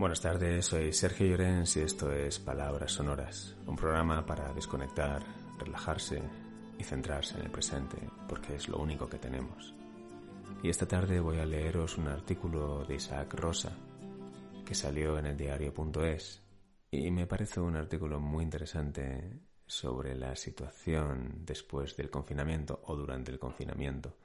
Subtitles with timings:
[0.00, 5.22] Buenas tardes, soy Sergio Llorens y esto es Palabras Sonoras, un programa para desconectar,
[5.58, 6.22] relajarse
[6.78, 9.74] y centrarse en el presente, porque es lo único que tenemos.
[10.62, 13.76] Y esta tarde voy a leeros un artículo de Isaac Rosa
[14.64, 16.40] que salió en el diario.es
[16.90, 23.32] y me parece un artículo muy interesante sobre la situación después del confinamiento o durante
[23.32, 24.16] el confinamiento.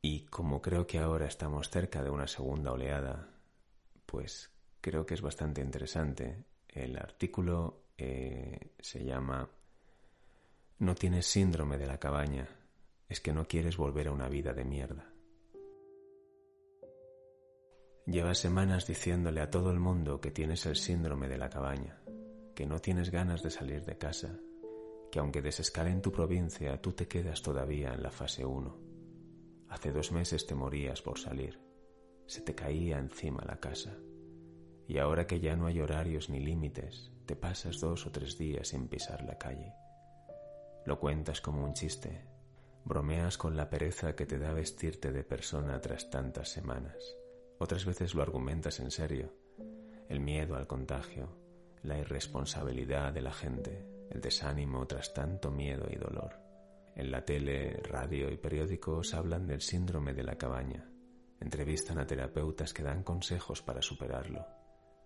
[0.00, 3.31] Y como creo que ahora estamos cerca de una segunda oleada,
[4.12, 4.50] pues
[4.82, 6.44] creo que es bastante interesante.
[6.68, 9.48] El artículo eh, se llama
[10.80, 12.46] No tienes síndrome de la cabaña,
[13.08, 15.10] es que no quieres volver a una vida de mierda.
[18.04, 22.02] Llevas semanas diciéndole a todo el mundo que tienes el síndrome de la cabaña,
[22.54, 24.38] que no tienes ganas de salir de casa,
[25.10, 28.78] que aunque desescalen tu provincia, tú te quedas todavía en la fase 1.
[29.70, 31.71] Hace dos meses te morías por salir,
[32.26, 33.96] se te caía encima la casa
[34.92, 38.68] y ahora que ya no hay horarios ni límites, te pasas dos o tres días
[38.68, 39.72] sin pisar la calle.
[40.84, 42.26] Lo cuentas como un chiste,
[42.84, 46.96] bromeas con la pereza que te da vestirte de persona tras tantas semanas.
[47.58, 49.32] Otras veces lo argumentas en serio,
[50.10, 51.38] el miedo al contagio,
[51.82, 56.38] la irresponsabilidad de la gente, el desánimo tras tanto miedo y dolor.
[56.96, 60.91] En la tele, radio y periódicos hablan del síndrome de la cabaña.
[61.42, 64.46] Entrevistan a terapeutas que dan consejos para superarlo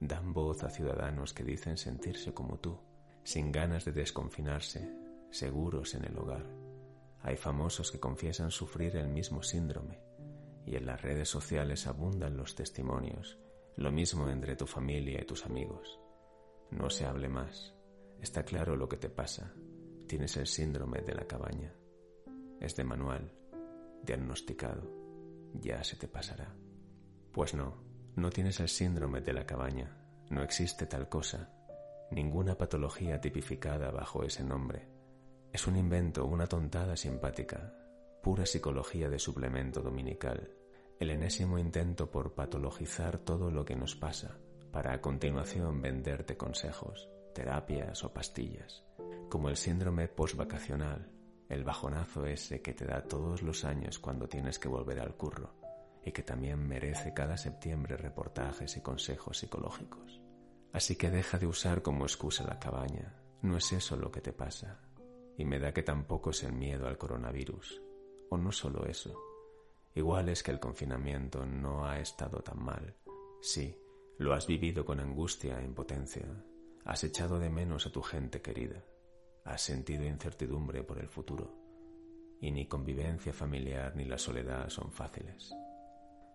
[0.00, 2.78] dan voz a ciudadanos que dicen sentirse como tú,
[3.24, 4.88] sin ganas de desconfinarse,
[5.30, 6.46] seguros en el hogar.
[7.22, 10.00] Hay famosos que confiesan sufrir el mismo síndrome
[10.64, 13.38] y en las redes sociales abundan los testimonios,
[13.76, 15.98] lo mismo entre tu familia y tus amigos.
[16.70, 17.74] No se hable más,
[18.20, 19.52] está claro lo que te pasa,
[20.06, 21.74] tienes el síndrome de la cabaña.
[22.60, 23.32] Es de manual,
[24.04, 25.07] diagnosticado,
[25.54, 26.54] ya se te pasará.
[27.32, 27.82] Pues no,
[28.16, 29.96] no tienes el síndrome de la cabaña,
[30.30, 31.52] no existe tal cosa,
[32.10, 34.88] ninguna patología tipificada bajo ese nombre.
[35.52, 37.72] Es un invento, una tontada simpática,
[38.22, 40.50] pura psicología de suplemento dominical,
[40.98, 44.36] el enésimo intento por patologizar todo lo que nos pasa,
[44.72, 48.84] para a continuación venderte consejos, terapias o pastillas,
[49.30, 51.10] como el síndrome postvacacional,
[51.48, 55.54] el bajonazo ese que te da todos los años cuando tienes que volver al curro
[56.04, 60.20] y que también merece cada septiembre reportajes y consejos psicológicos.
[60.72, 63.14] Así que deja de usar como excusa la cabaña.
[63.42, 64.80] No es eso lo que te pasa.
[65.36, 67.82] Y me da que tampoco es el miedo al coronavirus.
[68.30, 69.14] O no solo eso.
[69.94, 72.96] Igual es que el confinamiento no ha estado tan mal.
[73.40, 73.76] Sí,
[74.18, 76.26] lo has vivido con angustia e impotencia.
[76.84, 78.84] Has echado de menos a tu gente querida.
[79.48, 81.50] Has sentido incertidumbre por el futuro.
[82.38, 85.54] Y ni convivencia familiar ni la soledad son fáciles.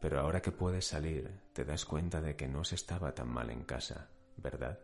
[0.00, 3.50] Pero ahora que puedes salir, te das cuenta de que no se estaba tan mal
[3.50, 4.80] en casa, ¿verdad?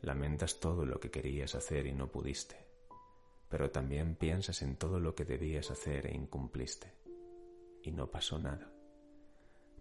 [0.00, 2.56] Lamentas todo lo que querías hacer y no pudiste,
[3.50, 6.94] pero también piensas en todo lo que debías hacer e incumpliste,
[7.82, 8.72] y no pasó nada.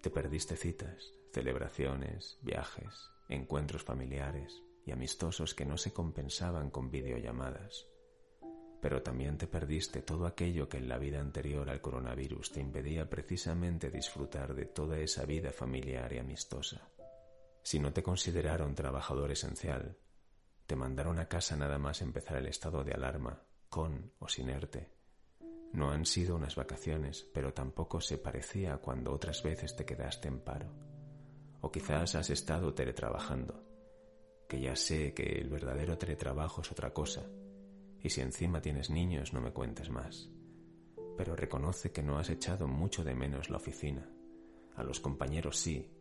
[0.01, 7.87] Te perdiste citas, celebraciones, viajes, encuentros familiares y amistosos que no se compensaban con videollamadas
[8.81, 13.09] pero también te perdiste todo aquello que en la vida anterior al coronavirus te impedía
[13.09, 16.89] precisamente disfrutar de toda esa vida familiar y amistosa.
[17.61, 19.97] Si no te consideraron trabajador esencial,
[20.65, 24.89] te mandaron a casa nada más empezar el estado de alarma, con o sin ERTE.
[25.73, 30.39] No han sido unas vacaciones, pero tampoco se parecía cuando otras veces te quedaste en
[30.39, 30.73] paro.
[31.61, 33.68] O quizás has estado teletrabajando,
[34.49, 37.23] que ya sé que el verdadero teletrabajo es otra cosa,
[38.01, 40.27] y si encima tienes niños no me cuentes más.
[41.15, 44.09] Pero reconoce que no has echado mucho de menos la oficina.
[44.75, 45.91] A los compañeros sí,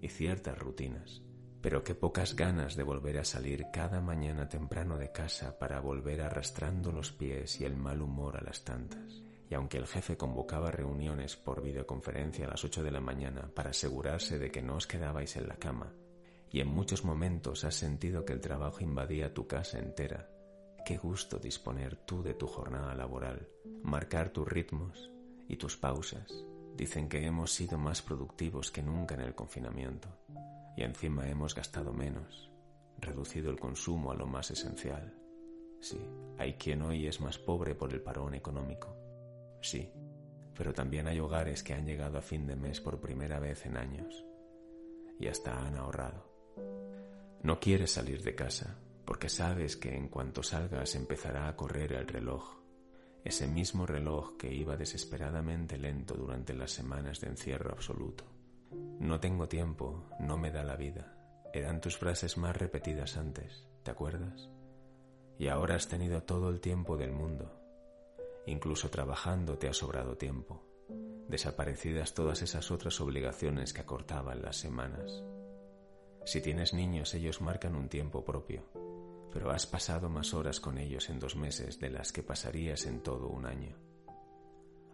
[0.00, 1.22] y ciertas rutinas.
[1.60, 6.22] Pero qué pocas ganas de volver a salir cada mañana temprano de casa para volver
[6.22, 9.22] arrastrando los pies y el mal humor a las tantas.
[9.50, 13.70] Y aunque el jefe convocaba reuniones por videoconferencia a las ocho de la mañana para
[13.70, 15.92] asegurarse de que no os quedabais en la cama,
[16.50, 20.28] y en muchos momentos has sentido que el trabajo invadía tu casa entera,
[20.84, 23.48] Qué gusto disponer tú de tu jornada laboral,
[23.82, 25.10] marcar tus ritmos
[25.46, 26.44] y tus pausas.
[26.74, 30.08] Dicen que hemos sido más productivos que nunca en el confinamiento
[30.76, 32.50] y encima hemos gastado menos,
[32.98, 35.14] reducido el consumo a lo más esencial.
[35.80, 36.00] Sí,
[36.38, 38.96] hay quien hoy es más pobre por el parón económico.
[39.60, 39.92] Sí,
[40.54, 43.76] pero también hay hogares que han llegado a fin de mes por primera vez en
[43.76, 44.24] años
[45.18, 46.29] y hasta han ahorrado.
[47.42, 48.76] No quieres salir de casa,
[49.06, 52.60] porque sabes que en cuanto salgas empezará a correr el reloj,
[53.24, 58.24] ese mismo reloj que iba desesperadamente lento durante las semanas de encierro absoluto.
[58.98, 61.16] No tengo tiempo, no me da la vida.
[61.52, 64.48] Eran tus frases más repetidas antes, ¿te acuerdas?
[65.38, 67.58] Y ahora has tenido todo el tiempo del mundo.
[68.46, 70.62] Incluso trabajando te ha sobrado tiempo.
[71.28, 75.24] Desaparecidas todas esas otras obligaciones que acortaban las semanas.
[76.24, 78.64] Si tienes niños, ellos marcan un tiempo propio,
[79.32, 83.02] pero has pasado más horas con ellos en dos meses de las que pasarías en
[83.02, 83.76] todo un año.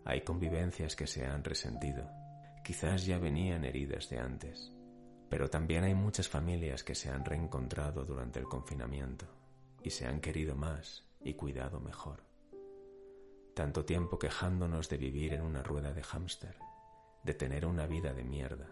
[0.05, 2.09] Hay convivencias que se han resentido,
[2.65, 4.73] quizás ya venían heridas de antes,
[5.29, 9.27] pero también hay muchas familias que se han reencontrado durante el confinamiento
[9.83, 12.23] y se han querido más y cuidado mejor.
[13.55, 16.57] Tanto tiempo quejándonos de vivir en una rueda de hámster,
[17.25, 18.71] de tener una vida de mierda.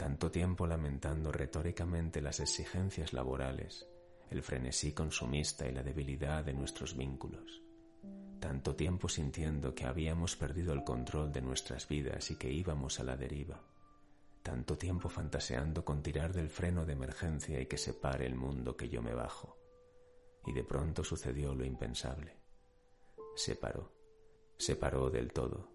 [0.00, 3.86] Tanto tiempo lamentando retóricamente las exigencias laborales,
[4.30, 7.60] el frenesí consumista y la debilidad de nuestros vínculos.
[8.40, 13.04] Tanto tiempo sintiendo que habíamos perdido el control de nuestras vidas y que íbamos a
[13.04, 13.60] la deriva.
[14.42, 18.78] Tanto tiempo fantaseando con tirar del freno de emergencia y que se pare el mundo
[18.78, 19.58] que yo me bajo
[20.46, 22.38] y de pronto sucedió lo impensable.
[23.36, 23.92] Se paró,
[24.56, 25.74] se paró del todo.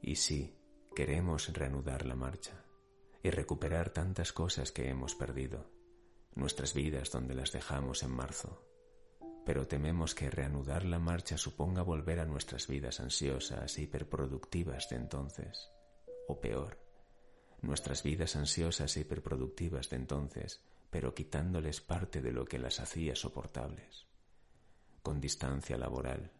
[0.00, 0.56] Y sí,
[0.96, 2.63] queremos reanudar la marcha
[3.24, 5.68] y recuperar tantas cosas que hemos perdido,
[6.36, 8.64] nuestras vidas donde las dejamos en marzo.
[9.44, 14.96] Pero tememos que reanudar la marcha suponga volver a nuestras vidas ansiosas e hiperproductivas de
[14.96, 15.68] entonces,
[16.28, 16.78] o peor,
[17.62, 20.62] nuestras vidas ansiosas e hiperproductivas de entonces
[20.94, 24.06] pero quitándoles parte de lo que las hacía soportables,
[25.02, 26.30] con distancia laboral,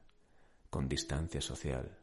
[0.70, 1.98] con distancia social,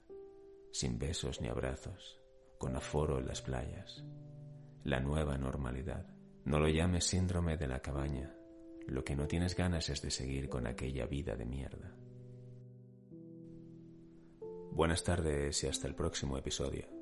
[0.74, 2.20] sin besos ni abrazos,
[2.58, 4.04] con aforo en las playas.
[4.84, 6.08] La nueva normalidad.
[6.46, 8.34] No lo llames síndrome de la cabaña.
[8.88, 11.96] Lo que no tienes ganas es de seguir con aquella vida de mierda.
[14.72, 17.01] Buenas tardes y hasta el próximo episodio.